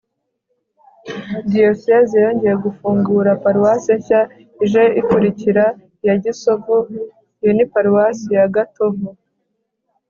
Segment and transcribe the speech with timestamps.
[1.51, 4.21] diyosezi yongeye gufungura paruwasi nshya
[4.63, 5.65] ije ikurikira
[6.03, 6.75] iya gisovu.
[7.41, 9.07] iyo ni paruwasi ya gatovu